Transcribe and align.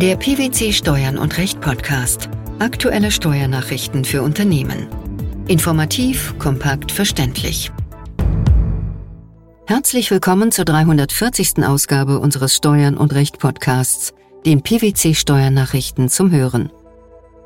Der 0.00 0.14
PwC 0.14 0.72
Steuern 0.72 1.18
und 1.18 1.38
Recht 1.38 1.60
Podcast. 1.60 2.28
Aktuelle 2.60 3.10
Steuernachrichten 3.10 4.04
für 4.04 4.22
Unternehmen. 4.22 4.86
Informativ, 5.48 6.38
kompakt, 6.38 6.92
verständlich. 6.92 7.72
Herzlich 9.66 10.12
willkommen 10.12 10.52
zur 10.52 10.66
340. 10.66 11.64
Ausgabe 11.64 12.20
unseres 12.20 12.54
Steuern 12.54 12.96
und 12.96 13.12
Recht 13.12 13.40
Podcasts, 13.40 14.14
den 14.46 14.62
PwC 14.62 15.14
Steuernachrichten 15.14 16.08
zum 16.08 16.30
Hören. 16.30 16.70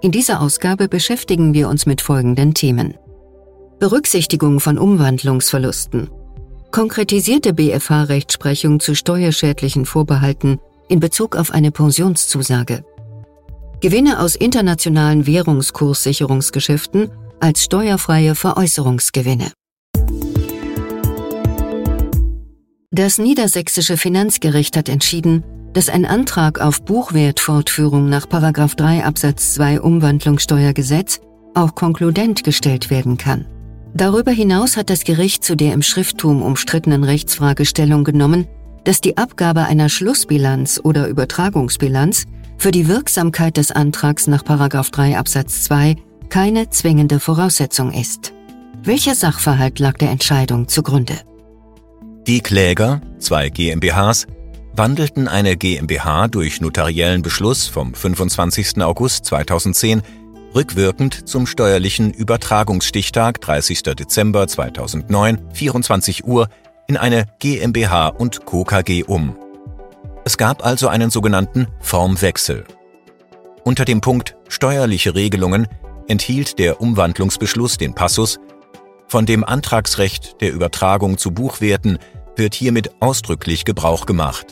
In 0.02 0.12
dieser 0.12 0.42
Ausgabe 0.42 0.88
beschäftigen 0.88 1.54
wir 1.54 1.70
uns 1.70 1.86
mit 1.86 2.02
folgenden 2.02 2.52
Themen. 2.52 2.98
Berücksichtigung 3.78 4.60
von 4.60 4.76
Umwandlungsverlusten. 4.76 6.10
Konkretisierte 6.70 7.54
BFH-Rechtsprechung 7.54 8.78
zu 8.78 8.94
steuerschädlichen 8.94 9.86
Vorbehalten 9.86 10.58
in 10.93 11.00
Bezug 11.00 11.36
auf 11.36 11.50
eine 11.50 11.70
Pensionszusage. 11.70 12.84
Gewinne 13.80 14.21
aus 14.21 14.36
internationalen 14.36 15.26
Währungskurssicherungsgeschäften 15.26 17.11
als 17.40 17.64
steuerfreie 17.64 18.35
Veräußerungsgewinne. 18.35 19.50
Das 22.90 23.16
niedersächsische 23.16 23.96
Finanzgericht 23.96 24.76
hat 24.76 24.90
entschieden, 24.90 25.43
dass 25.72 25.89
ein 25.89 26.04
Antrag 26.04 26.61
auf 26.61 26.85
Buchwertfortführung 26.85 28.11
nach 28.11 28.27
3 28.27 29.02
Absatz 29.02 29.54
2 29.54 29.80
Umwandlungssteuergesetz 29.80 31.21
auch 31.54 31.74
konkludent 31.74 32.44
gestellt 32.44 32.91
werden 32.91 33.16
kann. 33.16 33.47
Darüber 33.94 34.30
hinaus 34.30 34.77
hat 34.77 34.91
das 34.91 35.05
Gericht 35.05 35.42
zu 35.42 35.56
der 35.56 35.72
im 35.72 35.80
Schrifttum 35.80 36.42
umstrittenen 36.42 37.02
Rechtsfragestellung 37.02 38.05
genommen, 38.05 38.47
dass 38.84 39.00
die 39.00 39.17
Abgabe 39.17 39.62
einer 39.62 39.89
Schlussbilanz 39.89 40.81
oder 40.83 41.09
Übertragungsbilanz 41.09 42.25
für 42.59 42.70
die 42.70 42.89
Wirksamkeit 42.89 43.56
des 43.56 43.70
Antrags 43.72 44.27
nach 44.27 44.42
3 44.42 45.19
Absatz 45.19 45.64
2 45.64 45.97
keine 46.28 46.70
zwingende 46.70 47.20
Voraussetzung 47.20 47.92
ist. 47.92 48.33
Welcher 48.83 49.14
Sachverhalt 49.14 49.78
lag 49.78 49.98
der 49.98 50.11
Entscheidung 50.11 50.69
zugrunde? 50.69 51.14
Die 52.27 52.41
Kläger, 52.41 53.00
zwei 53.19 53.48
GmbHs, 53.48 54.27
wandelten 54.74 55.28
eine 55.28 55.56
GmbH 55.56 56.28
durch 56.28 56.61
notariellen 56.61 57.22
Beschluss 57.22 57.67
vom 57.67 57.94
25. 57.94 58.80
August 58.83 59.27
2010 59.27 60.02
rückwirkend 60.55 61.28
zum 61.28 61.46
steuerlichen 61.46 62.12
Übertragungsstichtag 62.12 63.41
30. 63.41 63.83
Dezember 63.83 64.46
2009, 64.46 65.39
24 65.52 66.24
Uhr 66.24 66.48
in 66.92 66.98
eine 66.98 67.24
GmbH 67.38 68.08
und 68.08 68.44
Co. 68.44 68.64
KG 68.64 69.04
um. 69.04 69.34
Es 70.26 70.36
gab 70.36 70.62
also 70.62 70.88
einen 70.88 71.08
sogenannten 71.08 71.66
Formwechsel. 71.80 72.64
Unter 73.64 73.86
dem 73.86 74.02
Punkt 74.02 74.36
Steuerliche 74.48 75.14
Regelungen 75.14 75.68
enthielt 76.06 76.58
der 76.58 76.82
Umwandlungsbeschluss 76.82 77.78
den 77.78 77.94
Passus 77.94 78.38
Von 79.08 79.24
dem 79.24 79.42
Antragsrecht 79.42 80.42
der 80.42 80.52
Übertragung 80.52 81.16
zu 81.16 81.30
Buchwerten 81.30 81.98
wird 82.36 82.54
hiermit 82.54 82.90
ausdrücklich 83.00 83.64
Gebrauch 83.64 84.04
gemacht. 84.04 84.48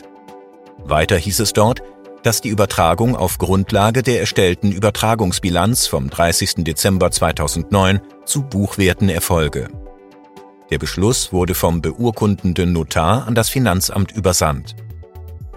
Weiter 0.83 1.17
hieß 1.17 1.41
es 1.41 1.53
dort, 1.53 1.83
dass 2.23 2.41
die 2.41 2.49
Übertragung 2.49 3.15
auf 3.15 3.37
Grundlage 3.37 4.01
der 4.01 4.19
erstellten 4.19 4.71
Übertragungsbilanz 4.71 5.85
vom 5.85 6.09
30. 6.09 6.63
Dezember 6.63 7.11
2009 7.11 8.01
zu 8.25 8.41
Buchwerten 8.41 9.09
erfolge. 9.09 9.67
Der 10.71 10.79
Beschluss 10.79 11.33
wurde 11.33 11.53
vom 11.53 11.81
beurkundenden 11.81 12.71
Notar 12.71 13.27
an 13.27 13.35
das 13.35 13.49
Finanzamt 13.49 14.11
übersandt. 14.13 14.75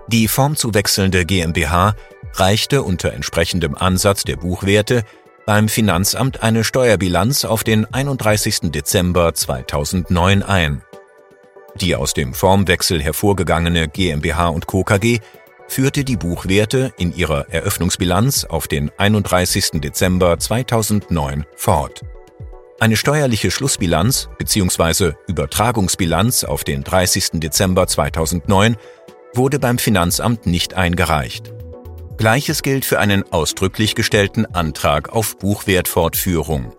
Die 0.09 0.29
formzuwechselnde 0.29 1.25
GmbH 1.25 1.95
reichte 2.35 2.83
unter 2.83 3.13
entsprechendem 3.13 3.77
Ansatz 3.77 4.25
der 4.25 4.37
Buchwerte 4.37 5.05
beim 5.47 5.69
Finanzamt 5.69 6.43
eine 6.43 6.65
Steuerbilanz 6.65 7.45
auf 7.45 7.65
den 7.65 7.87
31. 7.93 8.73
Dezember 8.73 9.35
2009 9.35 10.43
ein. 10.43 10.83
Die 11.81 11.95
aus 11.95 12.13
dem 12.15 12.35
Formwechsel 12.35 13.03
hervorgegangene 13.03 13.89
GmbH 13.89 14.49
und 14.49 14.67
Co. 14.67 14.85
KG 14.85 15.21
führte 15.69 16.05
die 16.05 16.17
Buchwerte 16.17 16.93
in 16.99 17.15
ihrer 17.15 17.49
Eröffnungsbilanz 17.51 18.45
auf 18.45 18.69
den 18.69 18.91
31. 18.97 19.81
Dezember 19.81 20.39
2009 20.39 21.47
fort. 21.57 22.03
Eine 22.81 22.97
steuerliche 22.97 23.51
Schlussbilanz 23.51 24.29
bzw. 24.37 25.13
Übertragungsbilanz 25.29 26.43
auf 26.45 26.65
den 26.65 26.83
30. 26.83 27.41
Dezember 27.41 27.87
2009 27.87 28.77
wurde 29.33 29.59
beim 29.59 29.79
Finanzamt 29.79 30.47
nicht 30.47 30.75
eingereicht. 30.75 31.53
Gleiches 32.17 32.63
gilt 32.63 32.85
für 32.85 32.99
einen 32.99 33.23
ausdrücklich 33.33 33.95
gestellten 33.95 34.45
Antrag 34.47 35.11
auf 35.11 35.39
Buchwertfortführung. 35.39 36.75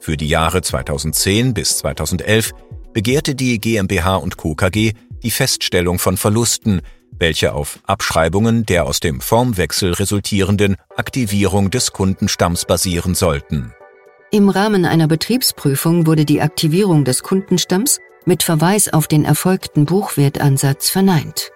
Für 0.00 0.16
die 0.16 0.28
Jahre 0.28 0.62
2010 0.62 1.52
bis 1.54 1.78
2011 1.78 2.52
begehrte 2.94 3.34
die 3.34 3.60
GmbH 3.60 4.16
und 4.16 4.38
Co. 4.38 4.54
KG 4.54 4.92
die 5.22 5.30
Feststellung 5.30 5.98
von 5.98 6.16
Verlusten, 6.16 6.80
welche 7.10 7.52
auf 7.52 7.80
Abschreibungen 7.84 8.64
der 8.64 8.86
aus 8.86 9.00
dem 9.00 9.20
Formwechsel 9.20 9.92
resultierenden 9.92 10.76
Aktivierung 10.96 11.70
des 11.70 11.92
Kundenstamms 11.92 12.64
basieren 12.64 13.14
sollten. 13.14 13.74
Im 14.30 14.50
Rahmen 14.50 14.84
einer 14.84 15.08
Betriebsprüfung 15.08 16.06
wurde 16.06 16.26
die 16.26 16.42
Aktivierung 16.42 17.06
des 17.06 17.22
Kundenstamms 17.22 17.98
mit 18.26 18.42
Verweis 18.42 18.92
auf 18.92 19.08
den 19.08 19.24
erfolgten 19.24 19.86
Buchwertansatz 19.86 20.90
verneint. 20.90 21.50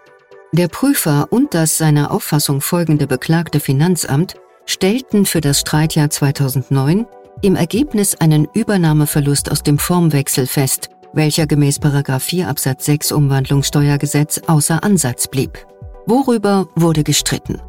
Der 0.53 0.69
Prüfer 0.69 1.27
und 1.31 1.53
das 1.53 1.77
seiner 1.77 2.11
Auffassung 2.11 2.63
folgende 2.63 3.07
beklagte 3.07 3.61
Finanzamt 3.61 4.37
stellten 4.65 5.27
für 5.27 5.43
das 5.43 5.61
Streitjahr 5.61 6.09
2009 6.09 7.07
im 7.43 7.57
Ergebnis 7.57 8.15
einen 8.15 8.49
Übernahmeverlust 8.55 9.51
aus 9.51 9.63
dem 9.63 9.79
Formwechsel 9.79 10.47
fest, 10.47 10.89
welcher 11.13 11.47
gemäß 11.47 11.79
4 12.21 12.49
Absatz 12.49 12.87
6 12.87 13.13
Umwandlungssteuergesetz 13.13 14.41
außer 14.47 14.83
Ansatz 14.83 15.29
blieb. 15.29 15.67
Worüber 16.07 16.69
wurde 16.75 17.05
gestritten? 17.05 17.61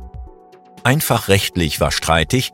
Einfach 0.83 1.27
rechtlich 1.27 1.81
war 1.81 1.91
streitig, 1.91 2.53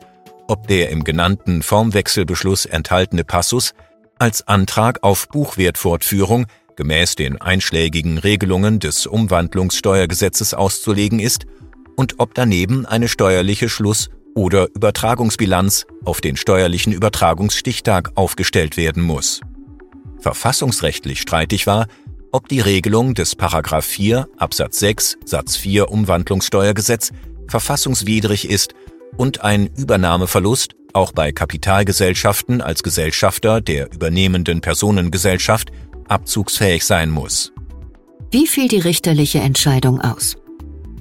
ob 0.50 0.66
der 0.66 0.90
im 0.90 1.04
genannten 1.04 1.62
Formwechselbeschluss 1.62 2.66
enthaltene 2.66 3.22
Passus 3.22 3.72
als 4.18 4.48
Antrag 4.48 5.04
auf 5.04 5.28
Buchwertfortführung 5.28 6.46
gemäß 6.74 7.14
den 7.14 7.40
einschlägigen 7.40 8.18
Regelungen 8.18 8.80
des 8.80 9.06
Umwandlungssteuergesetzes 9.06 10.52
auszulegen 10.52 11.20
ist 11.20 11.46
und 11.94 12.16
ob 12.18 12.34
daneben 12.34 12.84
eine 12.84 13.06
steuerliche 13.06 13.68
Schluss- 13.68 14.10
oder 14.34 14.66
Übertragungsbilanz 14.74 15.86
auf 16.04 16.20
den 16.20 16.36
steuerlichen 16.36 16.92
Übertragungsstichtag 16.92 18.10
aufgestellt 18.16 18.76
werden 18.76 19.04
muss. 19.04 19.42
Verfassungsrechtlich 20.18 21.20
streitig 21.20 21.68
war, 21.68 21.86
ob 22.32 22.48
die 22.48 22.60
Regelung 22.60 23.14
des 23.14 23.36
4 23.36 24.28
Absatz 24.36 24.80
6 24.80 25.18
Satz 25.24 25.56
4 25.56 25.90
Umwandlungssteuergesetz 25.90 27.12
verfassungswidrig 27.46 28.48
ist 28.48 28.74
und 29.20 29.42
ein 29.42 29.68
Übernahmeverlust 29.76 30.76
auch 30.94 31.12
bei 31.12 31.30
Kapitalgesellschaften 31.30 32.62
als 32.62 32.82
Gesellschafter 32.82 33.60
der 33.60 33.92
übernehmenden 33.92 34.62
Personengesellschaft 34.62 35.70
abzugsfähig 36.08 36.86
sein 36.86 37.10
muss. 37.10 37.52
Wie 38.30 38.46
fiel 38.46 38.68
die 38.68 38.78
richterliche 38.78 39.40
Entscheidung 39.40 40.00
aus? 40.00 40.38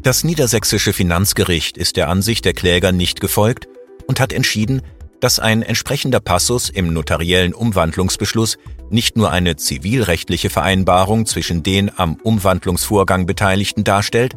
Das 0.03 0.25
niedersächsische 0.25 0.91
Finanzgericht 0.91 1.77
ist 1.77 1.95
der 1.95 2.09
Ansicht 2.09 2.43
der 2.43 2.51
Kläger 2.51 2.91
nicht 2.91 3.21
gefolgt 3.21 3.69
und 4.05 4.19
hat 4.19 4.33
entschieden, 4.33 4.81
dass 5.21 5.39
ein 5.39 5.61
entsprechender 5.61 6.19
Passus 6.19 6.69
im 6.69 6.91
notariellen 6.91 7.53
Umwandlungsbeschluss 7.53 8.57
nicht 8.89 9.15
nur 9.15 9.31
eine 9.31 9.55
zivilrechtliche 9.55 10.49
Vereinbarung 10.49 11.25
zwischen 11.25 11.63
den 11.63 11.89
am 11.97 12.15
Umwandlungsvorgang 12.15 13.25
Beteiligten 13.25 13.85
darstellt, 13.85 14.35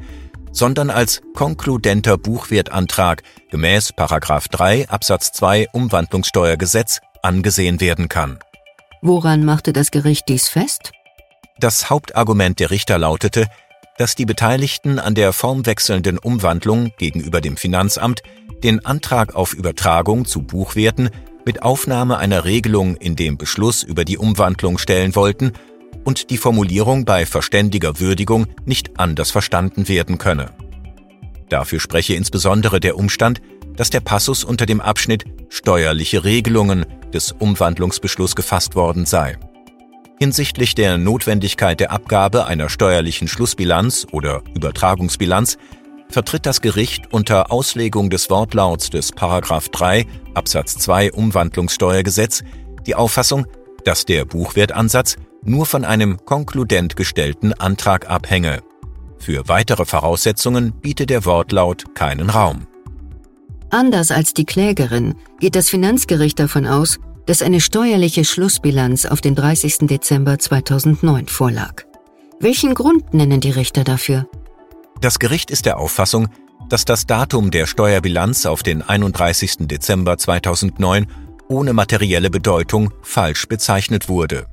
sondern 0.52 0.90
als 0.90 1.22
konkludenter 1.34 2.18
Buchwertantrag 2.18 3.22
gemäß 3.50 3.92
3 3.96 4.88
Absatz 4.88 5.32
2 5.32 5.68
Umwandlungssteuergesetz 5.72 7.00
angesehen 7.22 7.80
werden 7.80 8.08
kann. 8.08 8.38
Woran 9.00 9.44
machte 9.44 9.72
das 9.72 9.90
Gericht 9.90 10.28
dies 10.28 10.48
fest? 10.48 10.92
Das 11.58 11.90
Hauptargument 11.90 12.60
der 12.60 12.70
Richter 12.70 12.98
lautete, 12.98 13.46
dass 13.98 14.14
die 14.14 14.26
Beteiligten 14.26 14.98
an 14.98 15.14
der 15.14 15.32
formwechselnden 15.32 16.18
Umwandlung 16.18 16.92
gegenüber 16.98 17.40
dem 17.40 17.56
Finanzamt 17.56 18.22
den 18.62 18.84
Antrag 18.86 19.34
auf 19.34 19.54
Übertragung 19.54 20.24
zu 20.24 20.42
Buchwerten 20.42 21.10
mit 21.44 21.62
Aufnahme 21.62 22.18
einer 22.18 22.44
Regelung 22.44 22.96
in 22.96 23.16
dem 23.16 23.36
Beschluss 23.36 23.82
über 23.82 24.04
die 24.04 24.18
Umwandlung 24.18 24.78
stellen 24.78 25.14
wollten 25.14 25.52
und 26.04 26.30
die 26.30 26.36
Formulierung 26.36 27.04
bei 27.04 27.26
verständiger 27.26 28.00
Würdigung 28.00 28.46
nicht 28.64 28.98
anders 28.98 29.30
verstanden 29.30 29.88
werden 29.88 30.18
könne. 30.18 30.52
Dafür 31.48 31.80
spreche 31.80 32.14
insbesondere 32.14 32.80
der 32.80 32.96
Umstand, 32.96 33.40
dass 33.76 33.90
der 33.90 34.00
Passus 34.00 34.44
unter 34.44 34.66
dem 34.66 34.80
Abschnitt 34.80 35.24
Steuerliche 35.48 36.24
Regelungen 36.24 36.86
des 37.12 37.32
Umwandlungsbeschluss 37.32 38.34
gefasst 38.34 38.74
worden 38.74 39.04
sei. 39.04 39.36
Hinsichtlich 40.18 40.74
der 40.74 40.98
Notwendigkeit 40.98 41.80
der 41.80 41.90
Abgabe 41.90 42.46
einer 42.46 42.68
steuerlichen 42.68 43.28
Schlussbilanz 43.28 44.06
oder 44.12 44.42
Übertragungsbilanz 44.54 45.58
vertritt 46.08 46.46
das 46.46 46.60
Gericht 46.60 47.12
unter 47.12 47.50
Auslegung 47.50 48.08
des 48.08 48.30
Wortlauts 48.30 48.90
des 48.90 49.12
Paragraph 49.12 49.68
3 49.70 50.06
Absatz 50.34 50.76
2 50.78 51.12
Umwandlungssteuergesetz 51.12 52.44
die 52.86 52.94
Auffassung, 52.94 53.46
dass 53.84 54.04
der 54.04 54.24
Buchwertansatz 54.24 55.16
nur 55.44 55.66
von 55.66 55.84
einem 55.84 56.24
konkludent 56.24 56.96
gestellten 56.96 57.52
Antrag 57.52 58.08
abhänge. 58.08 58.62
Für 59.18 59.48
weitere 59.48 59.84
Voraussetzungen 59.84 60.72
bietet 60.72 61.10
der 61.10 61.24
Wortlaut 61.24 61.94
keinen 61.94 62.30
Raum. 62.30 62.66
Anders 63.70 64.10
als 64.10 64.34
die 64.34 64.44
Klägerin 64.44 65.14
geht 65.40 65.54
das 65.54 65.70
Finanzgericht 65.70 66.38
davon 66.38 66.66
aus, 66.66 66.98
dass 67.26 67.40
eine 67.40 67.60
steuerliche 67.60 68.24
Schlussbilanz 68.24 69.06
auf 69.06 69.20
den 69.20 69.34
30. 69.34 69.86
Dezember 69.86 70.38
2009 70.38 71.28
vorlag. 71.28 71.84
Welchen 72.40 72.74
Grund 72.74 73.14
nennen 73.14 73.40
die 73.40 73.50
Richter 73.50 73.84
dafür? 73.84 74.26
Das 75.00 75.18
Gericht 75.18 75.50
ist 75.50 75.66
der 75.66 75.78
Auffassung, 75.78 76.28
dass 76.68 76.84
das 76.84 77.06
Datum 77.06 77.50
der 77.50 77.66
Steuerbilanz 77.66 78.46
auf 78.46 78.62
den 78.62 78.82
31. 78.82 79.68
Dezember 79.68 80.18
2009 80.18 81.06
ohne 81.48 81.72
materielle 81.72 82.30
Bedeutung 82.30 82.92
falsch 83.02 83.46
bezeichnet 83.46 84.08
wurde. 84.08 84.46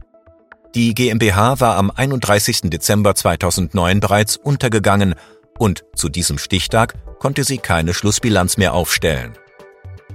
Die 0.75 0.93
GmbH 0.93 1.59
war 1.59 1.77
am 1.77 1.89
31. 1.89 2.69
Dezember 2.69 3.15
2009 3.15 3.99
bereits 3.99 4.37
untergegangen 4.37 5.15
und 5.57 5.83
zu 5.95 6.09
diesem 6.09 6.37
Stichtag 6.37 6.93
konnte 7.17 7.43
sie 7.43 7.57
keine 7.57 7.95
Schlussbilanz 7.95 8.57
mehr 8.57 8.75
aufstellen. 8.75 9.33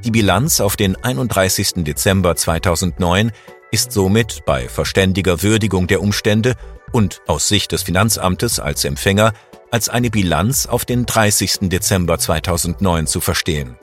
Die 0.05 0.13
Bilanz 0.13 0.61
auf 0.61 0.77
den 0.77 0.95
31. 0.95 1.85
Dezember 1.85 2.37
2009 2.37 3.33
ist 3.73 3.91
somit 3.91 4.45
bei 4.47 4.69
verständiger 4.69 5.43
Würdigung 5.43 5.89
der 5.89 6.01
Umstände 6.01 6.55
und 6.93 7.21
aus 7.27 7.49
Sicht 7.49 7.73
des 7.73 7.83
Finanzamtes 7.83 8.61
als 8.61 8.85
Empfänger 8.85 9.33
als 9.73 9.89
eine 9.89 10.11
Bilanz 10.11 10.67
auf 10.67 10.85
den 10.85 11.05
30. 11.05 11.69
Dezember 11.69 12.19
2009 12.19 13.09
zu 13.09 13.21
verstehen. 13.21 13.77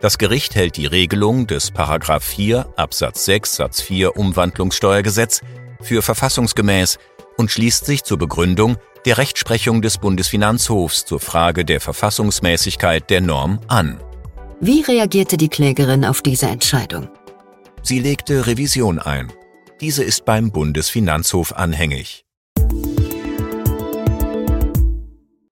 Das 0.00 0.18
Gericht 0.18 0.56
hält 0.56 0.76
die 0.76 0.86
Regelung 0.86 1.46
des 1.46 1.72
4 1.72 2.68
Absatz 2.74 3.24
6 3.26 3.54
Satz 3.54 3.80
4 3.80 4.16
Umwandlungssteuergesetz 4.16 5.42
für 5.82 6.02
verfassungsgemäß 6.02 6.98
und 7.36 7.50
schließt 7.50 7.86
sich 7.86 8.04
zur 8.04 8.18
Begründung 8.18 8.76
der 9.04 9.18
Rechtsprechung 9.18 9.82
des 9.82 9.98
Bundesfinanzhofs 9.98 11.06
zur 11.06 11.20
Frage 11.20 11.64
der 11.64 11.80
Verfassungsmäßigkeit 11.80 13.08
der 13.08 13.20
Norm 13.20 13.60
an. 13.68 14.00
Wie 14.60 14.82
reagierte 14.82 15.36
die 15.36 15.48
Klägerin 15.48 16.04
auf 16.04 16.20
diese 16.20 16.46
Entscheidung? 16.46 17.08
Sie 17.82 17.98
legte 17.98 18.46
Revision 18.46 18.98
ein. 18.98 19.32
Diese 19.80 20.04
ist 20.04 20.26
beim 20.26 20.50
Bundesfinanzhof 20.50 21.54
anhängig. 21.54 22.24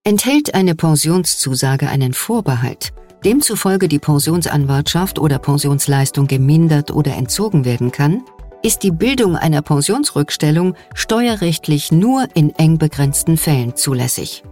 Enthält 0.04 0.54
eine 0.54 0.74
Pensionszusage 0.74 1.88
einen 1.88 2.12
Vorbehalt, 2.12 2.92
demzufolge 3.24 3.88
die 3.88 3.98
Pensionsanwartschaft 3.98 5.18
oder 5.18 5.38
Pensionsleistung 5.38 6.26
gemindert 6.26 6.90
oder 6.90 7.14
entzogen 7.14 7.64
werden 7.64 7.92
kann, 7.92 8.22
ist 8.62 8.82
die 8.82 8.90
Bildung 8.90 9.36
einer 9.36 9.62
Pensionsrückstellung 9.62 10.74
steuerrechtlich 10.94 11.92
nur 11.92 12.26
in 12.34 12.54
eng 12.56 12.78
begrenzten 12.78 13.36
Fällen 13.36 13.76
zulässig. 13.76 14.42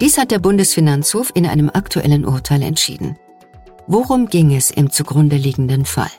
Dies 0.00 0.18
hat 0.18 0.30
der 0.30 0.38
Bundesfinanzhof 0.38 1.30
in 1.34 1.46
einem 1.46 1.70
aktuellen 1.72 2.24
Urteil 2.24 2.62
entschieden. 2.62 3.16
Worum 3.86 4.28
ging 4.28 4.54
es 4.54 4.70
im 4.70 4.90
zugrunde 4.90 5.36
liegenden 5.36 5.84
Fall? 5.84 6.10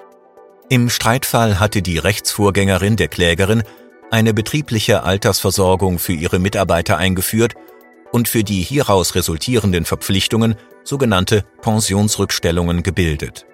Im 0.69 0.89
Streitfall 0.89 1.59
hatte 1.59 1.81
die 1.81 1.97
Rechtsvorgängerin 1.97 2.95
der 2.95 3.07
Klägerin 3.07 3.63
eine 4.11 4.33
betriebliche 4.33 5.03
Altersversorgung 5.03 5.99
für 5.99 6.13
ihre 6.13 6.39
Mitarbeiter 6.39 6.97
eingeführt 6.97 7.53
und 8.11 8.27
für 8.27 8.43
die 8.43 8.61
hieraus 8.61 9.15
resultierenden 9.15 9.85
Verpflichtungen 9.85 10.55
sogenannte 10.83 11.43
Pensionsrückstellungen 11.61 12.81
gebildet. 12.81 13.45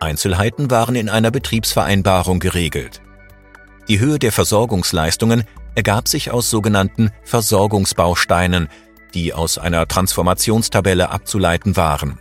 Einzelheiten 0.00 0.70
waren 0.70 0.94
in 0.94 1.08
einer 1.08 1.30
Betriebsvereinbarung 1.30 2.38
geregelt. 2.38 3.00
Die 3.88 4.00
Höhe 4.00 4.18
der 4.18 4.32
Versorgungsleistungen 4.32 5.44
ergab 5.74 6.08
sich 6.08 6.30
aus 6.30 6.50
sogenannten 6.50 7.10
Versorgungsbausteinen, 7.24 8.68
die 9.14 9.32
aus 9.32 9.58
einer 9.58 9.88
Transformationstabelle 9.88 11.10
abzuleiten 11.10 11.76
waren. 11.76 12.18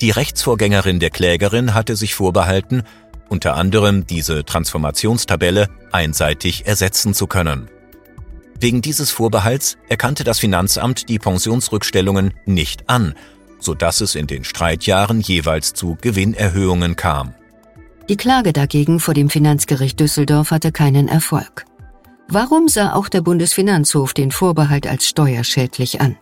Die 0.00 0.10
Rechtsvorgängerin 0.10 1.00
der 1.00 1.10
Klägerin 1.10 1.72
hatte 1.72 1.96
sich 1.96 2.14
vorbehalten, 2.14 2.82
unter 3.28 3.56
anderem 3.56 4.06
diese 4.06 4.44
Transformationstabelle 4.44 5.68
einseitig 5.90 6.66
ersetzen 6.66 7.14
zu 7.14 7.26
können. 7.26 7.68
Wegen 8.60 8.82
dieses 8.82 9.10
Vorbehalts 9.10 9.78
erkannte 9.88 10.24
das 10.24 10.38
Finanzamt 10.38 11.08
die 11.08 11.18
Pensionsrückstellungen 11.18 12.34
nicht 12.44 12.88
an 12.88 13.14
sodass 13.58 14.00
es 14.00 14.14
in 14.14 14.26
den 14.26 14.44
Streitjahren 14.44 15.20
jeweils 15.20 15.74
zu 15.74 15.96
Gewinnerhöhungen 16.00 16.96
kam. 16.96 17.34
Die 18.08 18.16
Klage 18.16 18.52
dagegen 18.52 19.00
vor 19.00 19.14
dem 19.14 19.30
Finanzgericht 19.30 19.98
Düsseldorf 19.98 20.50
hatte 20.50 20.70
keinen 20.70 21.08
Erfolg. 21.08 21.64
Warum 22.28 22.68
sah 22.68 22.92
auch 22.92 23.08
der 23.08 23.20
Bundesfinanzhof 23.20 24.14
den 24.14 24.30
Vorbehalt 24.30 24.86
als 24.86 25.08
steuerschädlich 25.08 26.00
an? 26.00 26.16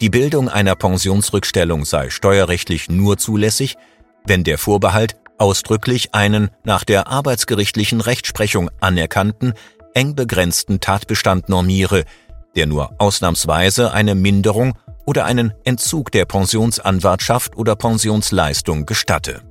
Die 0.00 0.10
Bildung 0.10 0.48
einer 0.48 0.74
Pensionsrückstellung 0.74 1.84
sei 1.84 2.10
steuerrechtlich 2.10 2.88
nur 2.88 3.16
zulässig, 3.16 3.76
wenn 4.24 4.44
der 4.44 4.58
Vorbehalt 4.58 5.16
ausdrücklich 5.38 6.14
einen 6.14 6.50
nach 6.64 6.84
der 6.84 7.08
arbeitsgerichtlichen 7.08 8.00
Rechtsprechung 8.00 8.70
anerkannten, 8.80 9.54
eng 9.94 10.14
begrenzten 10.14 10.80
Tatbestand 10.80 11.48
normiere, 11.48 12.04
der 12.56 12.66
nur 12.66 12.94
ausnahmsweise 12.98 13.92
eine 13.92 14.14
Minderung 14.14 14.74
oder 15.06 15.24
einen 15.24 15.52
Entzug 15.64 16.10
der 16.10 16.24
Pensionsanwartschaft 16.24 17.56
oder 17.56 17.76
Pensionsleistung 17.76 18.86
gestatte. 18.86 19.42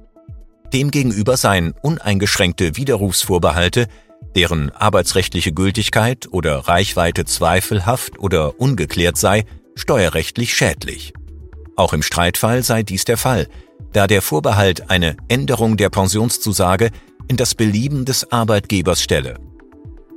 Demgegenüber 0.73 1.37
seien 1.37 1.73
uneingeschränkte 1.81 2.75
Widerrufsvorbehalte, 2.75 3.87
deren 4.35 4.71
arbeitsrechtliche 4.71 5.53
Gültigkeit 5.53 6.27
oder 6.31 6.67
Reichweite 6.67 7.25
zweifelhaft 7.25 8.17
oder 8.19 8.59
ungeklärt 8.59 9.17
sei, 9.17 9.45
steuerrechtlich 9.75 10.55
schädlich. 10.55 11.13
Auch 11.75 11.93
im 11.93 12.01
Streitfall 12.01 12.63
sei 12.63 12.83
dies 12.83 13.05
der 13.05 13.17
Fall, 13.17 13.47
da 13.91 14.07
der 14.07 14.21
Vorbehalt 14.21 14.89
eine 14.89 15.17
Änderung 15.27 15.77
der 15.77 15.89
Pensionszusage 15.89 16.89
in 17.27 17.37
das 17.37 17.55
Belieben 17.55 18.05
des 18.05 18.31
Arbeitgebers 18.31 19.01
stelle. 19.01 19.35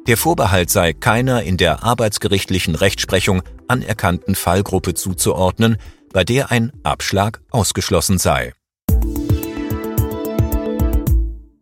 Der 0.06 0.16
Vorbehalt 0.16 0.70
sei 0.70 0.92
keiner 0.92 1.42
in 1.42 1.56
der 1.56 1.82
arbeitsgerichtlichen 1.82 2.76
Rechtsprechung 2.76 3.42
anerkannten 3.66 4.36
Fallgruppe 4.36 4.94
zuzuordnen, 4.94 5.78
bei 6.12 6.22
der 6.22 6.52
ein 6.52 6.70
Abschlag 6.84 7.40
ausgeschlossen 7.50 8.18
sei. 8.18 8.52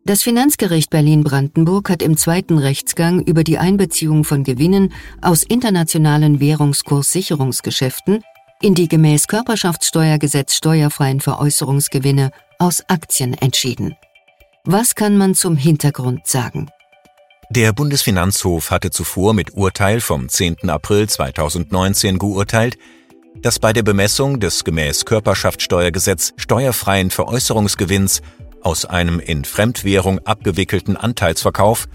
Das 0.07 0.23
Finanzgericht 0.23 0.91
Berlin-Brandenburg 0.91 1.89
hat 1.89 2.03
im 2.03 2.19
zweiten 2.19 2.59
Rechtsgang 2.59 3.23
über 3.23 3.43
die 3.43 3.57
Einbeziehung 3.57 4.25
von 4.25 4.45
Gewinnen 4.45 4.93
aus 5.23 5.43
internationalen 5.43 6.41
Währungskurssicherungsgeschäften 6.41 8.23
in 8.61 8.75
die 8.75 8.89
gemäß 8.89 9.27
Körperschaftssteuergesetz 9.27 10.55
steuerfreien 10.55 11.21
Veräußerungsgewinne 11.21 12.31
aus 12.59 12.83
Aktien 12.89 13.33
entschieden. 13.33 13.97
Was 14.65 14.95
kann 14.95 15.17
man 15.17 15.35
zum 15.35 15.57
Hintergrund 15.57 16.27
sagen? 16.27 16.69
Der 17.51 17.73
Bundesfinanzhof 17.73 18.71
hatte 18.71 18.91
zuvor 18.91 19.35
mit 19.35 19.55
Urteil 19.55 20.01
vom 20.01 20.29
10. 20.29 20.71
April 20.71 21.09
2019 21.09 22.19
geurteilt, 22.19 22.79
dass 23.43 23.59
bei 23.59 23.73
der 23.73 23.83
Bemessung 23.83 24.41
des 24.41 24.65
gemäß 24.65 25.05
Körperschaftssteuergesetz 25.05 26.33
steuerfreien 26.37 27.11
Veräußerungsgewinns 27.11 28.23
aus 28.63 28.87
einem 28.87 29.21
in 29.21 29.45
Fremdwährung 29.45 30.21
abgewickelten 30.21 30.97
Anteilsverkauf 30.97 31.87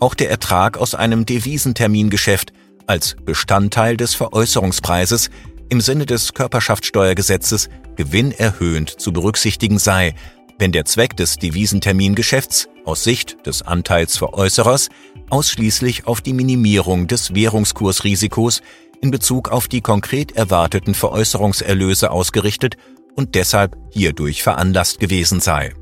auch 0.00 0.14
der 0.14 0.30
Ertrag 0.30 0.78
aus 0.78 0.94
einem 0.94 1.26
Devisentermingeschäft 1.26 2.52
als 2.86 3.16
Bestandteil 3.24 3.96
des 3.96 4.14
Veräußerungspreises 4.14 5.30
im 5.68 5.80
Sinne 5.80 6.06
des 6.06 6.34
Körperschaftssteuergesetzes 6.34 7.68
gewinnerhöhend 7.96 8.88
zu 8.88 9.12
berücksichtigen 9.12 9.78
sei, 9.78 10.14
wenn 10.58 10.72
der 10.72 10.84
Zweck 10.84 11.16
des 11.16 11.36
Devisentermingeschäfts 11.36 12.68
aus 12.84 13.04
Sicht 13.04 13.46
des 13.46 13.62
Anteilsveräußerers 13.62 14.88
ausschließlich 15.30 16.06
auf 16.06 16.20
die 16.20 16.32
Minimierung 16.32 17.06
des 17.06 17.34
Währungskursrisikos 17.34 18.62
in 19.00 19.10
Bezug 19.10 19.50
auf 19.50 19.68
die 19.68 19.80
konkret 19.80 20.32
erwarteten 20.32 20.94
Veräußerungserlöse 20.94 22.10
ausgerichtet 22.10 22.76
und 23.16 23.34
deshalb 23.34 23.76
hierdurch 23.90 24.42
veranlasst 24.42 25.00
gewesen 25.00 25.40
sei. 25.40 25.74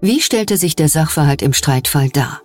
Wie 0.00 0.20
stellte 0.20 0.56
sich 0.56 0.76
der 0.76 0.88
Sachverhalt 0.88 1.42
im 1.42 1.52
Streitfall 1.52 2.08
dar? 2.08 2.40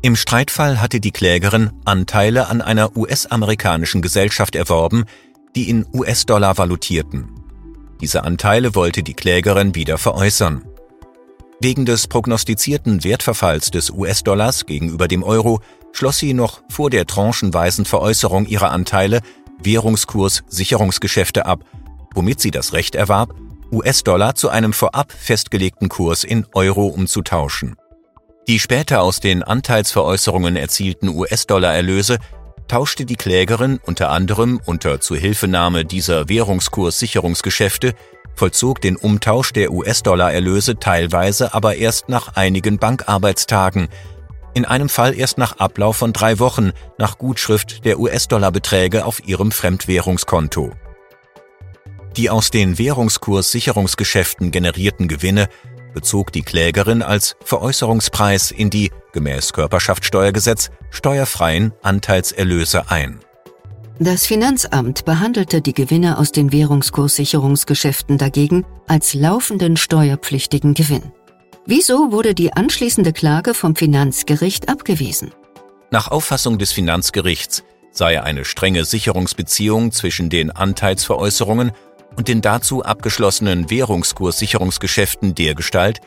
Im 0.00 0.16
Streitfall 0.16 0.80
hatte 0.80 1.00
die 1.00 1.12
Klägerin 1.12 1.70
Anteile 1.84 2.48
an 2.48 2.60
einer 2.60 2.96
US-amerikanischen 2.96 4.02
Gesellschaft 4.02 4.56
erworben, 4.56 5.04
die 5.54 5.68
in 5.68 5.86
US-Dollar 5.92 6.58
valutierten. 6.58 7.28
Diese 8.00 8.24
Anteile 8.24 8.74
wollte 8.74 9.02
die 9.02 9.14
Klägerin 9.14 9.74
wieder 9.74 9.98
veräußern. 9.98 10.64
Wegen 11.64 11.86
des 11.86 12.08
prognostizierten 12.08 13.04
Wertverfalls 13.04 13.70
des 13.70 13.90
US-Dollars 13.90 14.66
gegenüber 14.66 15.06
dem 15.06 15.22
Euro 15.22 15.60
schloss 15.92 16.18
sie 16.18 16.34
noch 16.34 16.60
vor 16.68 16.90
der 16.90 17.06
tranchenweisen 17.06 17.84
Veräußerung 17.84 18.46
ihrer 18.46 18.72
Anteile 18.72 19.20
Währungskurssicherungsgeschäfte 19.62 21.46
ab, 21.46 21.60
womit 22.16 22.40
sie 22.40 22.50
das 22.50 22.72
Recht 22.72 22.96
erwarb, 22.96 23.32
US-Dollar 23.70 24.34
zu 24.34 24.48
einem 24.48 24.72
vorab 24.72 25.12
festgelegten 25.12 25.88
Kurs 25.88 26.24
in 26.24 26.46
Euro 26.52 26.88
umzutauschen. 26.88 27.76
Die 28.48 28.58
später 28.58 29.00
aus 29.00 29.20
den 29.20 29.44
Anteilsveräußerungen 29.44 30.56
erzielten 30.56 31.10
US-Dollar-Erlöse 31.10 32.18
tauschte 32.66 33.04
die 33.04 33.14
Klägerin 33.14 33.78
unter 33.86 34.10
anderem 34.10 34.60
unter 34.66 35.00
Zuhilfenahme 35.00 35.84
dieser 35.84 36.28
Währungskurssicherungsgeschäfte, 36.28 37.94
vollzog 38.34 38.80
den 38.80 38.96
Umtausch 38.96 39.52
der 39.52 39.72
US-Dollar-Erlöse 39.72 40.78
teilweise 40.78 41.54
aber 41.54 41.76
erst 41.76 42.08
nach 42.08 42.36
einigen 42.36 42.78
Bankarbeitstagen, 42.78 43.88
in 44.54 44.64
einem 44.64 44.88
Fall 44.88 45.14
erst 45.14 45.38
nach 45.38 45.58
Ablauf 45.58 45.96
von 45.96 46.12
drei 46.12 46.38
Wochen 46.38 46.72
nach 46.98 47.18
Gutschrift 47.18 47.84
der 47.84 47.98
US-Dollar-Beträge 47.98 49.04
auf 49.04 49.26
ihrem 49.26 49.50
Fremdwährungskonto. 49.50 50.72
Die 52.16 52.28
aus 52.28 52.50
den 52.50 52.76
Währungskurssicherungsgeschäften 52.76 54.50
generierten 54.50 55.08
Gewinne 55.08 55.48
bezog 55.94 56.32
die 56.32 56.42
Klägerin 56.42 57.02
als 57.02 57.36
Veräußerungspreis 57.44 58.50
in 58.50 58.70
die, 58.70 58.90
gemäß 59.12 59.52
Körperschaftssteuergesetz, 59.52 60.70
steuerfreien 60.90 61.72
Anteilserlöse 61.82 62.90
ein. 62.90 63.20
Das 64.04 64.26
Finanzamt 64.26 65.04
behandelte 65.04 65.60
die 65.60 65.74
Gewinne 65.74 66.18
aus 66.18 66.32
den 66.32 66.50
Währungskurssicherungsgeschäften 66.50 68.18
dagegen 68.18 68.66
als 68.88 69.14
laufenden 69.14 69.76
steuerpflichtigen 69.76 70.74
Gewinn. 70.74 71.12
Wieso 71.66 72.10
wurde 72.10 72.34
die 72.34 72.52
anschließende 72.52 73.12
Klage 73.12 73.54
vom 73.54 73.76
Finanzgericht 73.76 74.68
abgewiesen? 74.68 75.30
Nach 75.92 76.10
Auffassung 76.10 76.58
des 76.58 76.72
Finanzgerichts 76.72 77.62
sei 77.92 78.20
eine 78.20 78.44
strenge 78.44 78.84
Sicherungsbeziehung 78.84 79.92
zwischen 79.92 80.30
den 80.30 80.50
Anteilsveräußerungen 80.50 81.70
und 82.16 82.26
den 82.26 82.40
dazu 82.40 82.82
abgeschlossenen 82.82 83.70
Währungskurssicherungsgeschäften 83.70 85.36
dergestalt, 85.36 86.00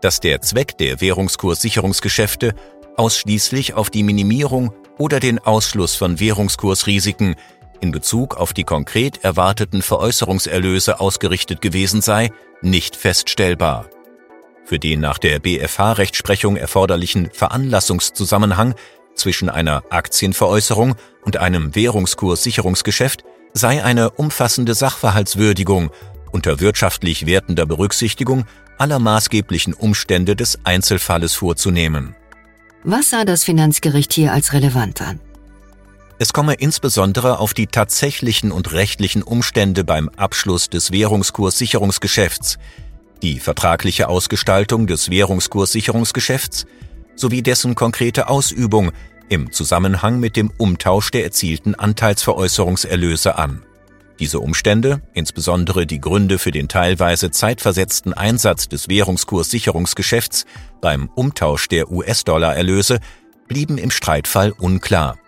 dass 0.00 0.20
der 0.20 0.42
Zweck 0.42 0.78
der 0.78 1.00
Währungskurssicherungsgeschäfte 1.00 2.54
ausschließlich 2.96 3.74
auf 3.74 3.90
die 3.90 4.04
Minimierung 4.04 4.72
oder 4.98 5.20
den 5.20 5.38
Ausschluss 5.38 5.94
von 5.94 6.20
Währungskursrisiken 6.20 7.36
in 7.80 7.90
Bezug 7.90 8.36
auf 8.36 8.52
die 8.52 8.64
konkret 8.64 9.24
erwarteten 9.24 9.82
Veräußerungserlöse 9.82 11.00
ausgerichtet 11.00 11.60
gewesen 11.60 12.00
sei, 12.00 12.30
nicht 12.60 12.96
feststellbar. 12.96 13.86
Für 14.64 14.78
den 14.78 15.00
nach 15.00 15.18
der 15.18 15.40
BFH-Rechtsprechung 15.40 16.56
erforderlichen 16.56 17.30
Veranlassungszusammenhang 17.32 18.74
zwischen 19.14 19.50
einer 19.50 19.82
Aktienveräußerung 19.90 20.94
und 21.24 21.36
einem 21.36 21.74
Währungskurssicherungsgeschäft 21.74 23.24
sei 23.52 23.82
eine 23.84 24.10
umfassende 24.10 24.74
Sachverhaltswürdigung 24.74 25.90
unter 26.30 26.60
wirtschaftlich 26.60 27.26
wertender 27.26 27.66
Berücksichtigung 27.66 28.46
aller 28.78 28.98
maßgeblichen 28.98 29.74
Umstände 29.74 30.34
des 30.34 30.60
Einzelfalles 30.64 31.34
vorzunehmen. 31.34 32.16
Was 32.84 33.10
sah 33.10 33.24
das 33.24 33.44
Finanzgericht 33.44 34.12
hier 34.12 34.32
als 34.32 34.52
relevant 34.52 35.00
an? 35.02 35.20
Es 36.18 36.32
komme 36.32 36.54
insbesondere 36.54 37.38
auf 37.38 37.54
die 37.54 37.68
tatsächlichen 37.68 38.50
und 38.50 38.72
rechtlichen 38.72 39.22
Umstände 39.22 39.84
beim 39.84 40.08
Abschluss 40.10 40.68
des 40.68 40.90
Währungskurssicherungsgeschäfts, 40.90 42.58
die 43.22 43.38
vertragliche 43.38 44.08
Ausgestaltung 44.08 44.88
des 44.88 45.10
Währungskurssicherungsgeschäfts 45.10 46.66
sowie 47.14 47.42
dessen 47.42 47.76
konkrete 47.76 48.28
Ausübung 48.28 48.90
im 49.28 49.52
Zusammenhang 49.52 50.18
mit 50.18 50.36
dem 50.36 50.50
Umtausch 50.58 51.10
der 51.12 51.24
erzielten 51.24 51.74
Anteilsveräußerungserlöse 51.76 53.38
an. 53.38 53.62
Diese 54.22 54.38
Umstände, 54.38 55.02
insbesondere 55.14 55.84
die 55.84 56.00
Gründe 56.00 56.38
für 56.38 56.52
den 56.52 56.68
teilweise 56.68 57.32
zeitversetzten 57.32 58.12
Einsatz 58.12 58.68
des 58.68 58.88
Währungskurssicherungsgeschäfts 58.88 60.46
beim 60.80 61.08
Umtausch 61.16 61.66
der 61.66 61.90
US-Dollar-Erlöse, 61.90 63.00
blieben 63.48 63.78
im 63.78 63.90
Streitfall 63.90 64.52
unklar. 64.52 65.18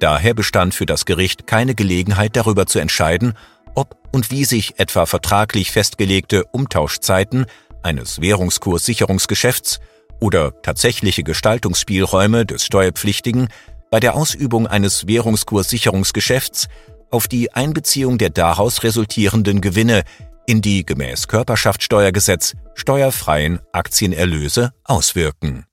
Daher 0.00 0.34
bestand 0.34 0.74
für 0.74 0.86
das 0.86 1.04
Gericht 1.04 1.46
keine 1.46 1.76
Gelegenheit 1.76 2.34
darüber 2.34 2.66
zu 2.66 2.80
entscheiden, 2.80 3.34
ob 3.76 3.96
und 4.10 4.32
wie 4.32 4.44
sich 4.44 4.80
etwa 4.80 5.06
vertraglich 5.06 5.70
festgelegte 5.70 6.46
Umtauschzeiten 6.46 7.46
eines 7.84 8.20
Währungskurssicherungsgeschäfts 8.20 9.78
oder 10.18 10.60
tatsächliche 10.62 11.22
Gestaltungsspielräume 11.22 12.44
des 12.44 12.64
Steuerpflichtigen 12.64 13.50
bei 13.92 14.00
der 14.00 14.16
Ausübung 14.16 14.66
eines 14.66 15.06
Währungskurssicherungsgeschäfts 15.06 16.66
auf 17.16 17.28
die 17.28 17.50
Einbeziehung 17.54 18.18
der 18.18 18.28
daraus 18.28 18.82
resultierenden 18.82 19.62
Gewinne 19.62 20.02
in 20.46 20.60
die 20.60 20.84
gemäß 20.84 21.28
Körperschaftssteuergesetz 21.28 22.52
steuerfreien 22.74 23.58
Aktienerlöse 23.72 24.72
auswirken. 24.84 25.64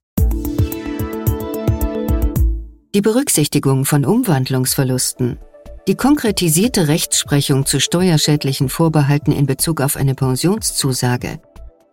Die 2.95 3.01
Berücksichtigung 3.01 3.83
von 3.83 4.05
Umwandlungsverlusten 4.05 5.37
die 5.89 5.95
konkretisierte 5.95 6.87
Rechtsprechung 6.87 7.65
zu 7.65 7.81
steuerschädlichen 7.81 8.69
Vorbehalten 8.69 9.33
in 9.33 9.45
Bezug 9.45 9.81
auf 9.81 9.97
eine 9.97 10.15
Pensionszusage 10.15 11.41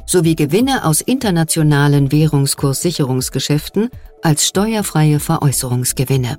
sowie 0.07 0.37
Gewinne 0.37 0.85
aus 0.85 1.01
internationalen 1.01 2.13
Währungskurssicherungsgeschäften 2.13 3.91
als 4.23 4.47
steuerfreie 4.47 5.19
Veräußerungsgewinne. 5.19 6.39